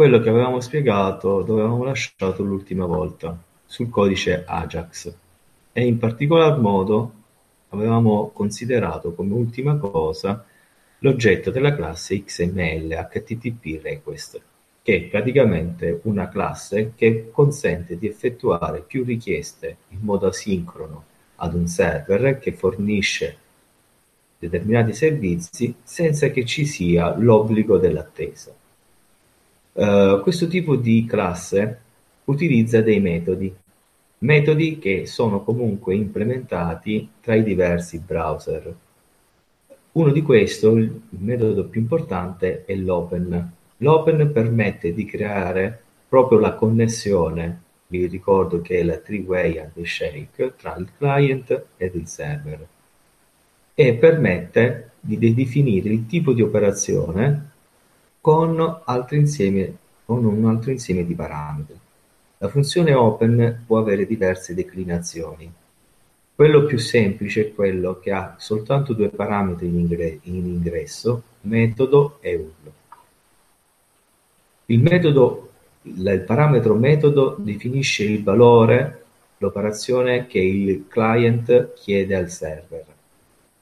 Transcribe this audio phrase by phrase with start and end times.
[0.00, 5.14] quello che avevamo spiegato dove avevamo lasciato l'ultima volta, sul codice Ajax.
[5.74, 7.12] E in particolar modo
[7.68, 10.42] avevamo considerato come ultima cosa
[11.00, 14.40] l'oggetto della classe XML HTTP request,
[14.80, 21.04] che è praticamente una classe che consente di effettuare più richieste in modo asincrono
[21.36, 23.36] ad un server che fornisce
[24.38, 28.54] determinati servizi senza che ci sia l'obbligo dell'attesa.
[29.72, 31.80] Uh, questo tipo di classe
[32.24, 33.54] utilizza dei metodi,
[34.18, 38.74] metodi che sono comunque implementati tra i diversi browser.
[39.92, 43.52] Uno di questi, il metodo più importante, è l'open.
[43.78, 50.76] L'open permette di creare proprio la connessione, vi ricordo che è la three-way handshake tra
[50.76, 52.66] il client ed il server
[53.74, 57.50] e permette di definire il tipo di operazione
[58.20, 61.78] con, altri insieme, con un altro insieme di parametri.
[62.38, 65.52] La funzione open può avere diverse declinazioni.
[66.34, 72.16] Quello più semplice è quello che ha soltanto due parametri in, ingre- in ingresso, metodo
[72.20, 72.72] e URL.
[74.66, 75.50] Il, metodo,
[75.82, 79.04] il parametro metodo definisce il valore,
[79.38, 82.84] l'operazione che il client chiede al server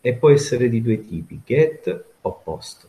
[0.00, 2.86] e può essere di due tipi, get o post.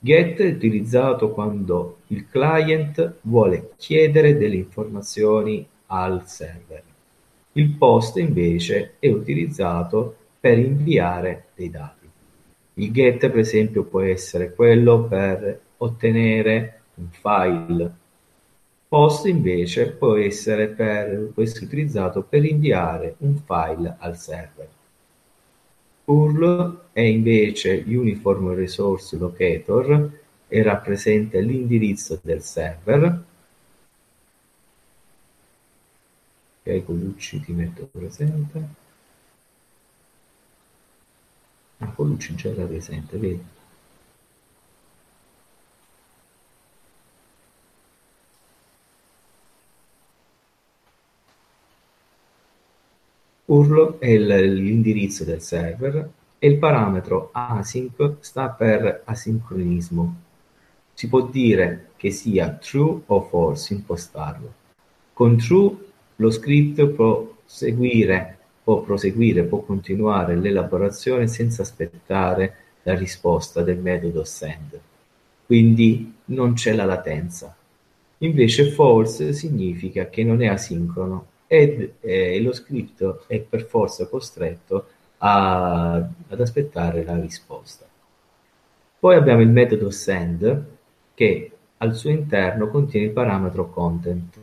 [0.00, 6.82] Get è utilizzato quando il client vuole chiedere delle informazioni al server.
[7.52, 12.08] Il post invece è utilizzato per inviare dei dati.
[12.74, 17.92] Il get per esempio può essere quello per ottenere un file.
[18.86, 24.68] Post invece può essere, per, può essere utilizzato per inviare un file al server.
[26.08, 30.10] URL è invece Uniform Resource Locator
[30.48, 33.24] e rappresenta l'indirizzo del server.
[36.62, 38.68] Ok, Colucci ti metto presente.
[41.78, 43.57] Ah, Colucci già era presente, vedi?
[53.50, 60.16] URL è l'indirizzo del server e il parametro async sta per asincronismo.
[60.92, 64.52] Si può dire che sia true o false impostarlo.
[65.14, 65.76] Con true
[66.16, 74.24] lo script può seguire, può proseguire, può continuare l'elaborazione senza aspettare la risposta del metodo
[74.24, 74.78] send.
[75.46, 77.56] Quindi non c'è la latenza.
[78.18, 84.86] Invece false significa che non è asincrono ed eh, lo script è per forza costretto
[85.18, 87.86] a, ad aspettare la risposta.
[89.00, 90.66] Poi abbiamo il metodo send
[91.14, 94.38] che al suo interno contiene il parametro content.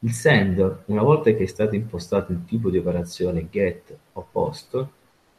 [0.00, 4.86] Il send, una volta che è stato impostato il tipo di operazione get o post,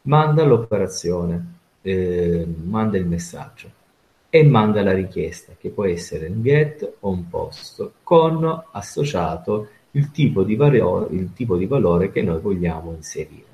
[0.02, 3.70] manda l'operazione, eh, manda il messaggio
[4.30, 10.10] e manda la richiesta, che può essere un get o un post, con associato il
[10.10, 13.52] tipo di, valore, il tipo di valore che noi vogliamo inserire.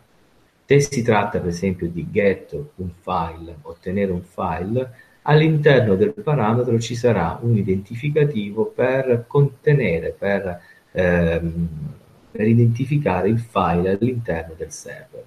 [0.65, 4.91] Se si tratta per esempio di get un file, ottenere un file,
[5.23, 10.61] all'interno del parametro ci sarà un identificativo per contenere, per,
[10.93, 11.69] ehm,
[12.31, 15.25] per identificare il file all'interno del server.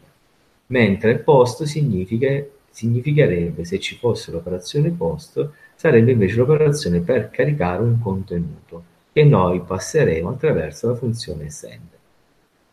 [0.68, 8.00] Mentre post significa, significherebbe, se ci fosse l'operazione post, sarebbe invece l'operazione per caricare un
[8.00, 11.88] contenuto che noi passeremo attraverso la funzione send.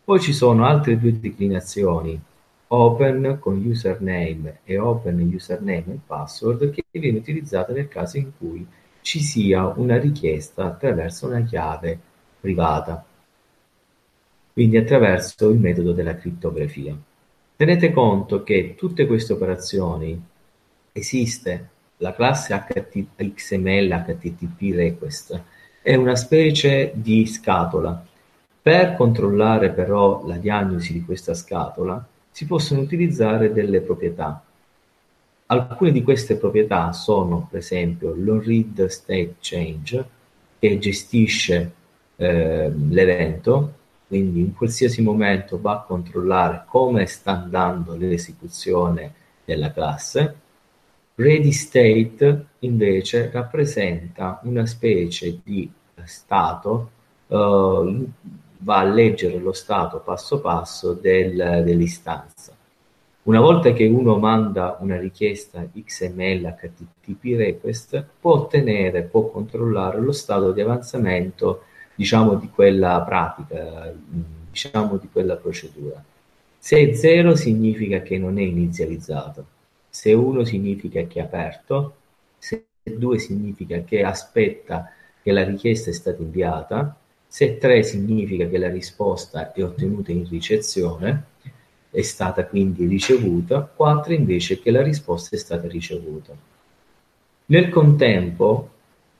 [0.03, 2.19] Poi ci sono altre due declinazioni,
[2.69, 8.67] open con username e open username e password, che viene utilizzata nel caso in cui
[9.03, 11.99] ci sia una richiesta attraverso una chiave
[12.41, 13.05] privata,
[14.55, 16.97] quindi attraverso il metodo della criptografia.
[17.55, 20.21] Tenete conto che tutte queste operazioni
[20.93, 21.69] esiste
[21.99, 25.43] la classe HTML HTTP request
[25.83, 28.05] è una specie di scatola.
[28.63, 34.43] Per controllare però la diagnosi di questa scatola si possono utilizzare delle proprietà.
[35.47, 40.05] Alcune di queste proprietà sono per esempio l'onRead state change
[40.59, 41.73] che gestisce
[42.17, 43.75] eh, l'evento,
[44.07, 50.35] quindi in qualsiasi momento va a controllare come sta andando l'esecuzione della classe
[51.21, 55.71] Ready state invece rappresenta una specie di
[56.03, 56.91] stato,
[57.27, 58.09] uh,
[58.57, 62.57] va a leggere lo stato passo passo del, dell'istanza.
[63.25, 70.13] Una volta che uno manda una richiesta XML HTTP request, può ottenere, può controllare lo
[70.13, 71.65] stato di avanzamento,
[71.95, 73.93] diciamo, di quella pratica,
[74.51, 76.03] diciamo, di quella procedura.
[76.57, 79.59] Se 0 significa che non è inizializzato,
[79.91, 81.97] se 1 significa che è aperto,
[82.39, 84.93] se 2 significa che aspetta
[85.23, 86.97] che la richiesta è stata inviata,
[87.27, 91.25] se 3 significa che la risposta è ottenuta in ricezione,
[91.91, 96.35] è stata quindi ricevuta, 4 invece che la risposta è stata ricevuta.
[97.47, 98.71] Nel contempo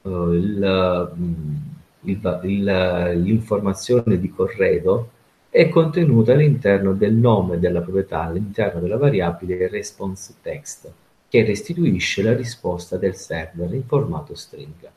[0.03, 1.57] eh, il, mm,
[2.03, 5.11] il, il, l'informazione di corredo
[5.51, 10.89] è contenuta all'interno del nome della proprietà, all'interno della variabile response text,
[11.29, 14.93] che restituisce la risposta del server in formato stringa,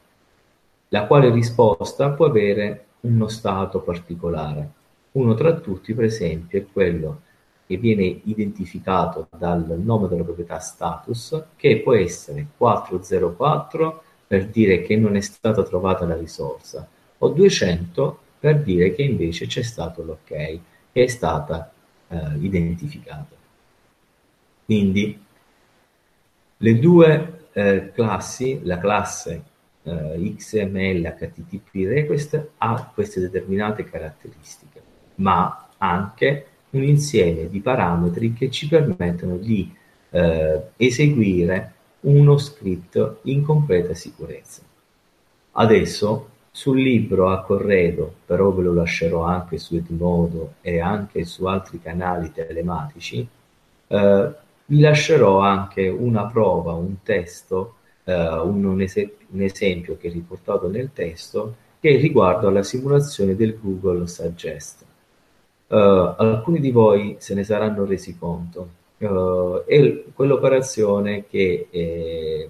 [0.90, 4.70] la quale risposta può avere uno stato particolare.
[5.14, 7.22] Uno tra tutti, per esempio, è quello
[7.66, 14.96] che viene identificato dal nome della proprietà status, che può essere 404 per dire che
[14.98, 20.26] non è stata trovata la risorsa, o 200 per dire che invece c'è stato l'ok,
[20.26, 20.60] che
[20.92, 21.72] è stata
[22.10, 23.34] eh, identificata.
[24.66, 25.18] Quindi
[26.58, 29.44] le due eh, classi, la classe
[29.84, 34.82] eh, XML HTTP request ha queste determinate caratteristiche,
[35.16, 39.74] ma anche un insieme di parametri che ci permettono di
[40.10, 44.62] eh, eseguire uno script in completa sicurezza.
[45.54, 51.46] Adesso sul libro a corredo, però ve lo lascerò anche su Edmodo e anche su
[51.46, 53.28] altri canali telematici,
[53.88, 54.32] eh,
[54.68, 60.12] vi lascerò anche una prova, un testo, eh, un, un, es- un esempio che è
[60.12, 64.86] riportato nel testo che riguarda la simulazione del Google Suggest.
[65.68, 65.76] Uh,
[66.18, 68.70] alcuni di voi se ne saranno resi conto.
[69.00, 72.50] Uh, è quell'operazione che eh,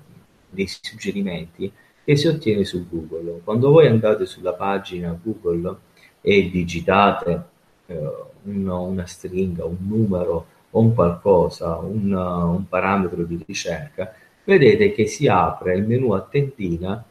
[0.50, 1.72] dei suggerimenti
[2.04, 3.42] che si ottiene su Google.
[3.44, 5.76] Quando voi andate sulla pagina Google
[6.22, 7.44] e digitate
[7.86, 7.96] uh,
[8.44, 14.14] una, una stringa, un numero o un qualcosa, un, un, parametro di ricerca,
[14.44, 17.04] vedete che si apre il menu a tendina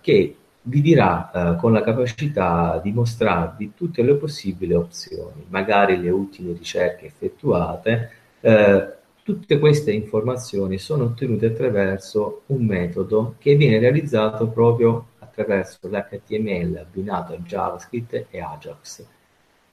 [0.00, 6.10] che vi dirà eh, con la capacità di mostrarvi tutte le possibili opzioni, magari le
[6.10, 8.10] ultime ricerche effettuate.
[9.24, 17.32] Tutte queste informazioni sono ottenute attraverso un metodo che viene realizzato proprio attraverso l'HTML abbinato
[17.32, 19.02] a JavaScript e Ajax,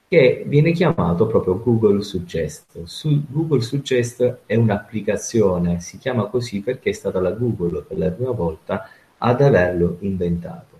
[0.08, 2.84] che viene chiamato proprio Google Suggest.
[2.86, 8.10] Su Google Suggest è un'applicazione, si chiama così perché è stata la Google per la
[8.10, 8.88] prima volta
[9.18, 10.80] ad averlo inventato.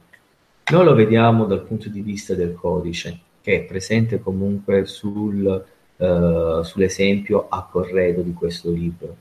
[0.72, 5.62] Noi lo vediamo dal punto di vista del codice, che è presente comunque sul,
[6.02, 9.16] eh, sull'esempio a corredo di questo libro,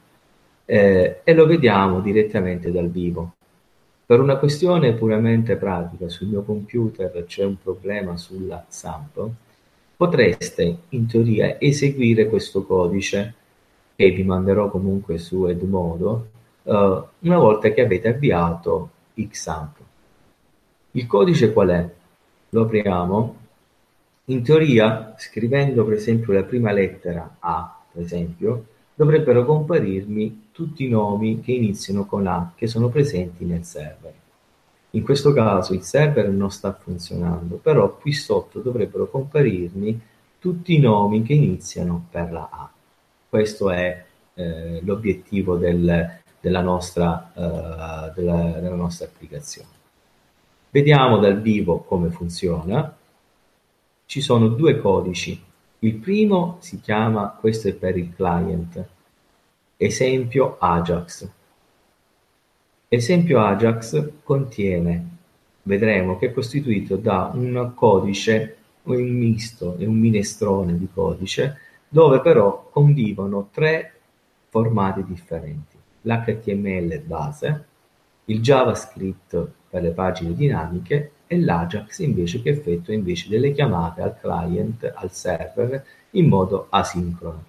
[0.64, 3.34] eh, e lo vediamo direttamente dal vivo.
[4.06, 9.28] Per una questione puramente pratica, sul mio computer c'è un problema sulla XAMPP,
[9.96, 13.34] potreste in teoria eseguire questo codice
[13.94, 16.28] che vi manderò comunque su Edmodo
[16.62, 19.78] uh, una volta che avete avviato XAMPP.
[20.92, 21.88] Il codice qual è?
[22.48, 23.36] Lo apriamo.
[24.30, 30.88] In teoria, scrivendo per esempio la prima lettera A, per esempio, dovrebbero comparirmi tutti i
[30.88, 34.12] nomi che iniziano con A che sono presenti nel server.
[34.90, 40.00] In questo caso il server non sta funzionando, però qui sotto dovrebbero comparirmi
[40.38, 42.70] tutti i nomi che iniziano per la A.
[43.28, 49.68] Questo è eh, l'obiettivo del, della, nostra, uh, della, della nostra applicazione.
[50.70, 52.94] Vediamo dal vivo come funziona.
[54.10, 55.40] Ci sono due codici.
[55.78, 58.84] Il primo si chiama, questo è per il client,
[59.76, 61.30] esempio Ajax.
[62.88, 65.10] Esempio Ajax contiene,
[65.62, 72.20] vedremo che è costituito da un codice, un misto e un minestrone di codice, dove
[72.20, 73.94] però convivono tre
[74.48, 75.76] formati differenti.
[76.00, 77.64] L'HTML base,
[78.24, 84.18] il JavaScript per le pagine dinamiche e l'Ajax invece che effettua invece delle chiamate al
[84.18, 87.44] client, al server, in modo asincrono.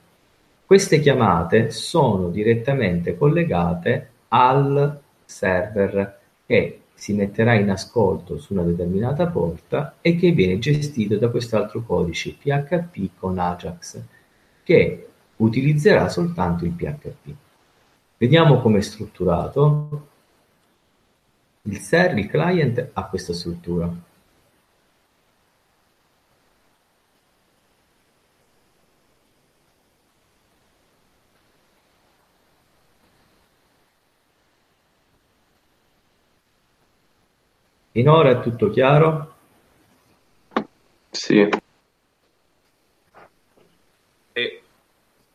[0.68, 9.26] Queste chiamate sono direttamente collegate al server che si metterà in ascolto su una determinata
[9.26, 14.00] porta e che viene gestito da quest'altro codice PHP con Ajax
[14.62, 15.08] che
[15.38, 17.34] utilizzerà soltanto il PHP.
[18.18, 20.10] Vediamo come è strutturato.
[21.64, 23.92] Il server client a questa struttura.
[37.92, 39.34] Finora è tutto chiaro?
[41.12, 41.50] Sì.
[44.34, 44.62] sì.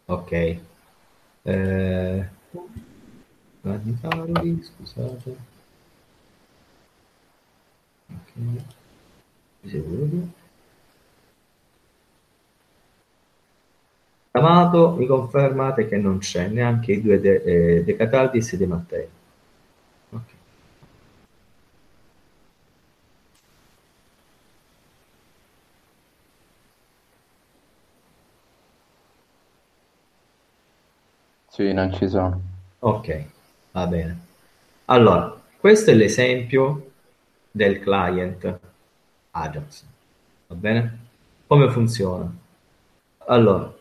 [0.06, 0.32] Ok.
[1.42, 2.28] Eh,
[4.62, 5.55] scusate.
[8.10, 8.36] Ok.
[14.30, 18.66] Amato, mi confermate che non c'è neanche i due De, eh, De Cataldis e De
[18.66, 19.08] Mattei.
[20.10, 20.34] Okay.
[31.48, 32.40] Sì, non ci sono.
[32.80, 33.24] Ok,
[33.72, 34.18] va bene.
[34.86, 36.92] Allora, questo è l'esempio
[37.56, 38.58] del client
[39.30, 39.84] Ajax.
[40.48, 40.98] Va bene?
[41.46, 42.30] Come funziona?
[43.28, 43.74] Allora,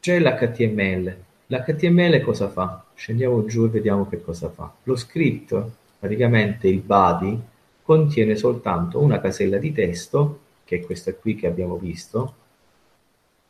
[0.00, 1.16] c'è l'HTML.
[1.46, 2.84] L'HTML cosa fa?
[2.94, 4.72] Scendiamo giù e vediamo che cosa fa.
[4.82, 5.64] Lo script,
[6.00, 7.40] praticamente il body,
[7.82, 12.34] contiene soltanto una casella di testo, che è questa qui che abbiamo visto.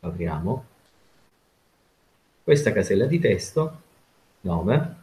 [0.01, 0.65] Apriamo.
[2.43, 3.81] Questa casella di testo,
[4.41, 5.02] nome,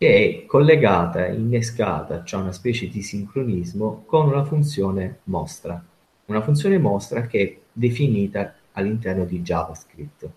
[0.00, 5.84] che è collegata, innescata, cioè una specie di sincronismo con una funzione mostra.
[6.24, 10.30] Una funzione mostra che è definita all'interno di JavaScript.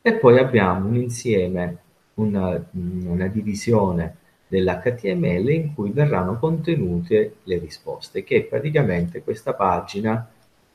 [0.00, 1.78] E poi abbiamo un insieme,
[2.14, 10.24] una, una divisione dell'HTML in cui verranno contenute le risposte, che è praticamente questa pagina,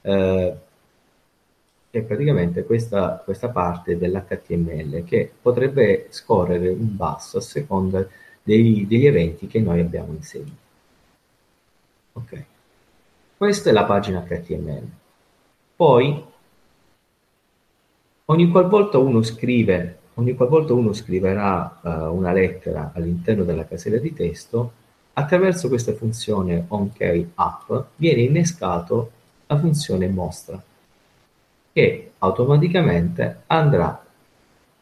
[0.02, 0.56] eh,
[1.92, 8.08] è praticamente questa, questa parte dell'HTML che potrebbe scorrere in basso a seconda
[8.42, 10.60] dei, degli eventi che noi abbiamo inserito.
[12.14, 12.44] Ok,
[13.38, 14.88] questa è la pagina HTML.
[15.76, 16.30] Poi
[18.32, 24.14] Ogni qualvolta uno scrive, ogni qualvolta uno scriverà uh, una lettera all'interno della casella di
[24.14, 24.72] testo,
[25.14, 29.12] attraverso questa funzione onKey_up viene innescato
[29.48, 30.64] la funzione mostra,
[31.72, 34.06] che automaticamente andrà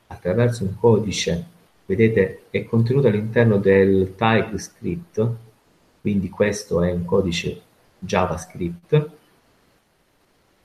[0.07, 1.45] attraverso un codice,
[1.85, 5.29] vedete è contenuto all'interno del TypeScript,
[6.01, 7.61] quindi questo è un codice
[7.99, 9.09] JavaScript,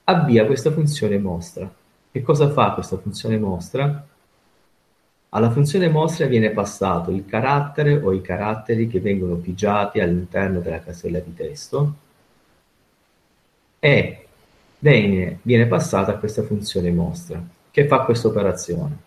[0.05, 1.83] avvia questa funzione mostra
[2.15, 4.07] che cosa fa questa funzione mostra?
[5.31, 10.79] Alla funzione mostra viene passato il carattere o i caratteri che vengono pigiati all'interno della
[10.79, 11.95] casella di testo
[13.81, 14.24] e
[14.93, 18.99] viene, viene passata a questa funzione mostra che fa questa operazione.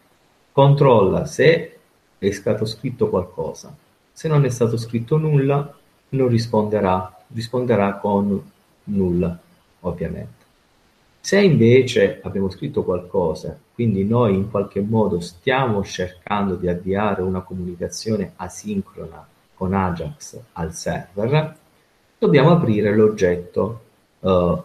[0.52, 1.78] Controlla se
[2.18, 3.76] è stato scritto qualcosa.
[4.12, 5.74] Se non è stato scritto nulla,
[6.10, 8.52] non risponderà, risponderà con
[8.86, 9.40] nulla,
[9.82, 10.46] ovviamente.
[11.20, 17.42] Se invece abbiamo scritto qualcosa, quindi noi in qualche modo stiamo cercando di avviare una
[17.42, 21.56] comunicazione asincrona con Ajax al server,
[22.18, 23.82] dobbiamo aprire l'oggetto
[24.20, 24.64] uh,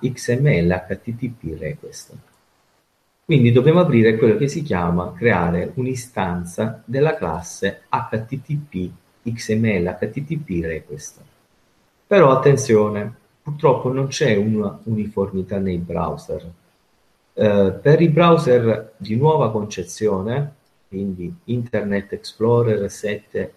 [0.00, 2.14] XML HTTP request.
[3.24, 8.90] Quindi dobbiamo aprire quello che si chiama creare un'istanza della classe HTTP
[9.24, 11.20] XML HTTP request.
[12.06, 16.50] Però attenzione, Purtroppo non c'è una uniformità nei browser.
[17.32, 20.52] Eh, per i browser di nuova concezione,
[20.88, 23.52] quindi Internet Explorer 7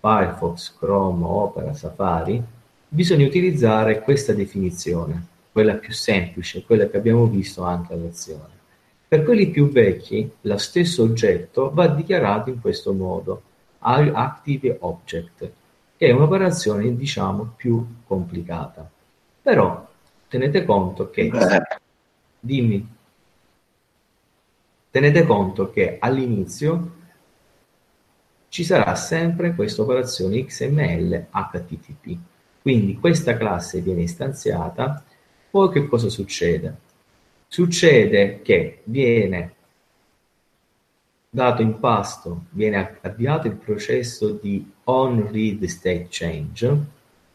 [0.00, 2.42] Firefox, Chrome, Opera, Safari,
[2.88, 8.54] bisogna utilizzare questa definizione, quella più semplice, quella che abbiamo visto anche a lezione.
[9.08, 13.42] Per quelli più vecchi, lo stesso oggetto va dichiarato in questo modo,
[13.78, 15.52] Active Object,
[15.96, 18.90] che è un'operazione diciamo più complicata.
[19.42, 19.88] Però
[20.28, 21.30] tenete conto che,
[22.40, 22.94] dimmi,
[24.90, 26.94] tenete conto che all'inizio
[28.48, 32.18] ci sarà sempre questa operazione XML HTTP.
[32.66, 35.00] Quindi questa classe viene istanziata,
[35.52, 36.74] poi che cosa succede?
[37.46, 39.54] Succede che viene
[41.30, 46.76] dato in pasto, viene avviato il processo di on-read state change,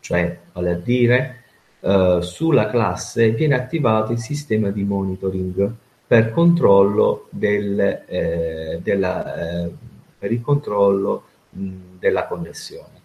[0.01, 1.43] cioè vale a dire
[1.79, 5.73] eh, sulla classe viene attivato il sistema di monitoring
[6.07, 9.71] per controllo del, eh, della, eh,
[10.19, 13.00] per il controllo mh, della connessione,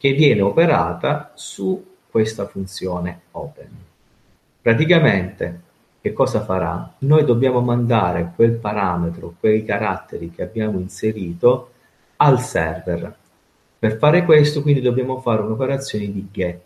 [0.00, 3.68] che viene operata su questa funzione open.
[4.62, 5.60] Praticamente
[6.00, 6.94] che cosa farà?
[7.00, 11.72] Noi dobbiamo mandare quel parametro, quei caratteri che abbiamo inserito
[12.16, 13.14] al server.
[13.78, 16.62] Per fare questo quindi dobbiamo fare un'operazione di get.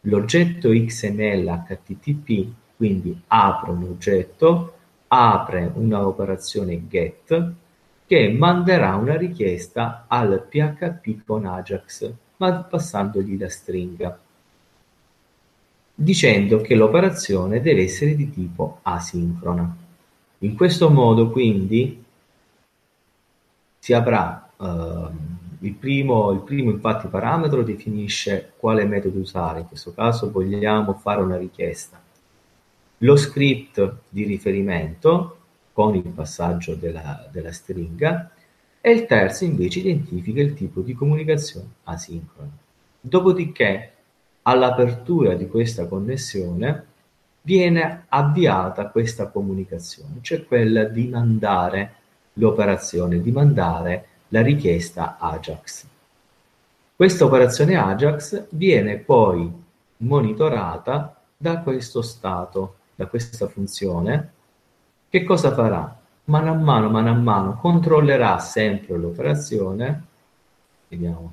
[0.00, 4.72] L'oggetto XML HTTP quindi apre un oggetto,
[5.08, 7.52] apre un'operazione get
[8.08, 14.18] che manderà una richiesta al PHP con Ajax, ma passandogli la stringa,
[15.94, 19.76] dicendo che l'operazione deve essere di tipo asincrona.
[20.38, 22.02] In questo modo, quindi,
[23.78, 25.08] si avrà eh,
[25.60, 31.20] il primo, il primo infatti parametro definisce quale metodo usare, in questo caso vogliamo fare
[31.20, 32.00] una richiesta.
[33.02, 35.37] Lo script di riferimento
[35.78, 38.32] con il passaggio della, della stringa
[38.80, 42.50] e il terzo invece identifica il tipo di comunicazione asincrona.
[42.98, 43.92] Dopodiché,
[44.42, 46.84] all'apertura di questa connessione,
[47.42, 51.92] viene avviata questa comunicazione, cioè quella di mandare
[52.32, 55.86] l'operazione, di mandare la richiesta Ajax.
[56.96, 59.48] Questa operazione Ajax viene poi
[59.98, 64.32] monitorata da questo stato, da questa funzione,
[65.08, 65.96] che cosa farà?
[66.24, 70.02] Mano a mano, mano a mano, controllerà sempre l'operazione,
[70.88, 71.32] vediamo,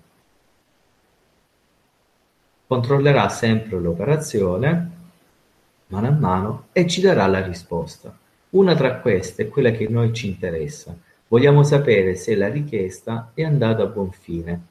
[2.67, 4.91] controllerà sempre l'operazione,
[5.87, 8.17] mano a mano, e ci darà la risposta.
[8.51, 10.95] Una tra queste è quella che noi ci interessa.
[11.27, 14.61] Vogliamo sapere se la richiesta è andata a buon fine.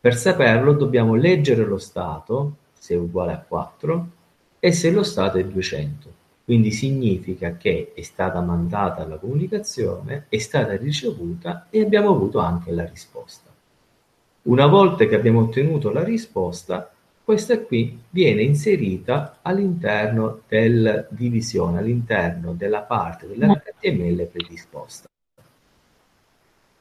[0.00, 4.08] Per saperlo dobbiamo leggere lo stato, se è uguale a 4,
[4.58, 6.22] e se lo stato è 200.
[6.44, 12.70] Quindi significa che è stata mandata la comunicazione, è stata ricevuta e abbiamo avuto anche
[12.70, 13.50] la risposta.
[14.42, 16.92] Una volta che abbiamo ottenuto la risposta,
[17.24, 25.08] questa qui viene inserita all'interno della divisione, all'interno della parte dell'HTML predisposta.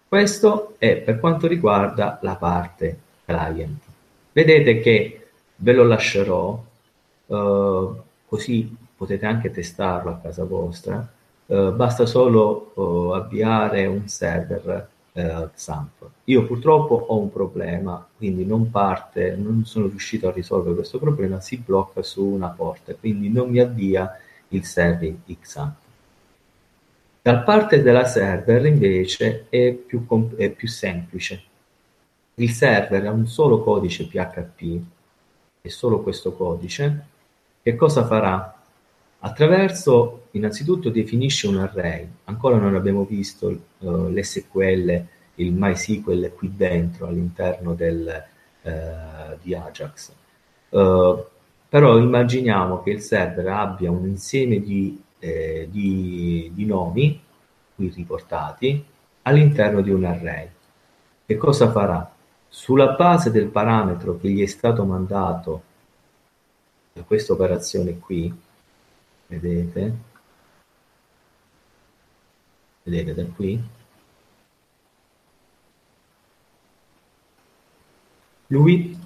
[0.05, 3.81] Questo è per quanto riguarda la parte client.
[4.33, 6.61] Vedete che ve lo lascerò
[7.27, 7.89] eh,
[8.25, 11.07] così potete anche testarlo a casa vostra,
[11.45, 16.09] eh, basta solo eh, avviare un server eh, XAMPP.
[16.25, 21.39] Io purtroppo ho un problema, quindi non parte, non sono riuscito a risolvere questo problema,
[21.39, 24.17] si blocca su una porta, quindi non mi avvia
[24.49, 25.81] il server XAMPP.
[27.21, 31.43] Dal parte della server invece è più, è più semplice.
[32.35, 34.81] Il server ha un solo codice PHP,
[35.61, 37.05] è solo questo codice.
[37.61, 38.62] Che cosa farà?
[39.25, 45.05] Attraverso, innanzitutto definisce un array, ancora non abbiamo visto uh, l'SQL,
[45.35, 48.21] il MySQL qui dentro all'interno del,
[48.63, 50.11] uh, di Ajax.
[50.69, 51.23] Uh,
[51.69, 57.19] però immaginiamo che il server abbia un insieme di, eh, di, di nomi
[57.75, 58.83] qui riportati
[59.21, 60.49] all'interno di un array.
[61.25, 62.13] Che cosa farà?
[62.49, 65.63] Sulla base del parametro che gli è stato mandato
[66.91, 68.51] da questa operazione qui,
[69.39, 70.11] vedete?
[72.83, 73.63] Vedete da qui?
[78.47, 78.99] Lui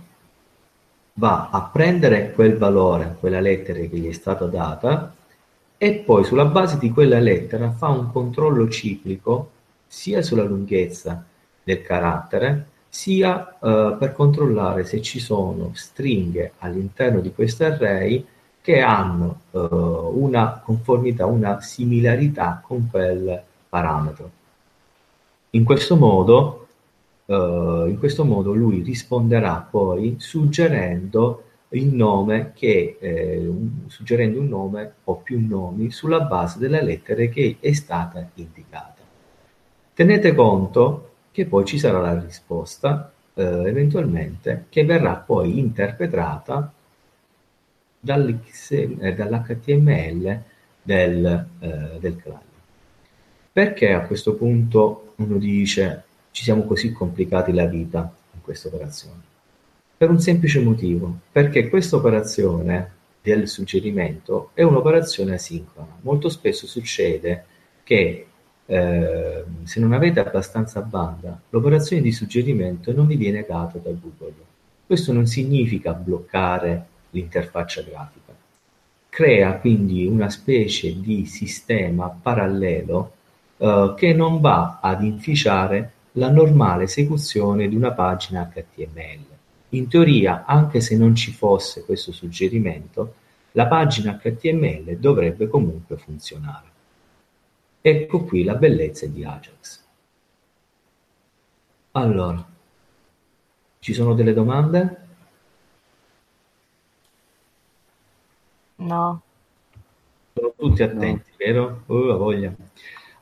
[1.13, 5.15] va a prendere quel valore, quella lettera che gli è stata data
[5.77, 9.51] e poi sulla base di quella lettera fa un controllo ciclico
[9.85, 11.23] sia sulla lunghezza
[11.63, 18.25] del carattere sia eh, per controllare se ci sono stringhe all'interno di questo array
[18.67, 24.31] che hanno eh, una conformità, una similarità con quel parametro.
[25.51, 26.67] In questo modo,
[27.27, 33.49] eh, in questo modo lui risponderà poi suggerendo il nome che, eh,
[33.87, 39.01] suggerendo un nome o più nomi sulla base delle lettere che è stata indicata.
[39.93, 46.73] Tenete conto che poi ci sarà la risposta eh, eventualmente che verrà poi interpretata
[49.15, 50.41] dall'HTML
[50.81, 52.41] del, eh, del client.
[53.51, 59.21] Perché a questo punto uno dice ci siamo così complicati la vita in questa operazione?
[59.97, 62.91] Per un semplice motivo, perché questa operazione
[63.21, 65.97] del suggerimento è un'operazione asincrona.
[66.01, 67.45] Molto spesso succede
[67.83, 68.27] che
[68.67, 74.33] eh, se non avete abbastanza banda, l'operazione di suggerimento non vi viene data da Google.
[74.85, 78.33] Questo non significa bloccare l'interfaccia grafica.
[79.09, 83.13] Crea quindi una specie di sistema parallelo
[83.57, 89.25] eh, che non va ad inficiare la normale esecuzione di una pagina HTML.
[89.69, 93.15] In teoria, anche se non ci fosse questo suggerimento,
[93.51, 96.65] la pagina HTML dovrebbe comunque funzionare.
[97.81, 99.85] Ecco qui la bellezza di Ajax.
[101.91, 102.45] Allora,
[103.79, 105.06] ci sono delle domande?
[108.87, 109.21] No.
[110.33, 111.83] Sono tutti attenti, vero?
[111.87, 112.53] Uh, voglia.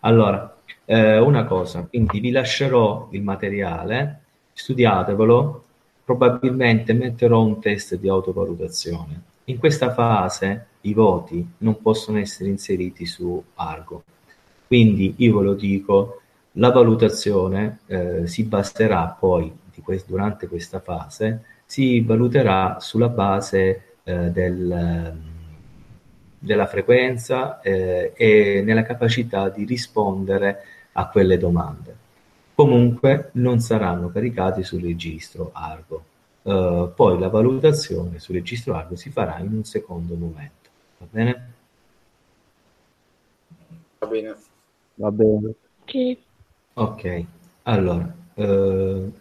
[0.02, 4.22] Allora, eh, una cosa, quindi vi lascerò il materiale,
[4.54, 5.64] studiatevelo,
[6.04, 9.22] probabilmente metterò un test di autovalutazione.
[9.46, 14.04] In questa fase i voti non possono essere inseriti su Argo,
[14.68, 16.22] quindi io ve lo dico,
[16.54, 19.52] la valutazione eh, si basterà poi
[19.84, 25.34] quest- durante questa fase, si valuterà sulla base eh, del
[26.46, 31.96] della frequenza eh, e nella capacità di rispondere a quelle domande.
[32.54, 36.04] Comunque non saranno caricati sul registro Argo.
[36.46, 40.70] Uh, poi la valutazione sul registro Argo si farà in un secondo momento.
[41.00, 41.50] Va bene?
[43.98, 44.36] Va bene.
[44.94, 45.54] Va bene.
[45.82, 46.18] Ok.
[46.76, 47.26] Ok,
[47.64, 48.14] allora.
[48.36, 49.12] Uh...